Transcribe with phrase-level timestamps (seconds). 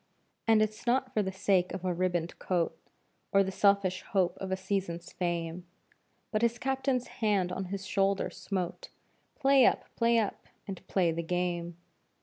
[0.47, 2.75] And it's not for the sake of a ribboned coat
[3.31, 5.67] Or the selfish hope of a season's fame,
[6.31, 8.89] But his Captain's hand on his shoulder smote;
[9.35, 9.83] "Play up!
[9.95, 10.47] Play up!
[10.67, 11.77] And play the game!"